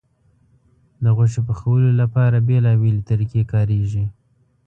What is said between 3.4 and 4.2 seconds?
کارېږي.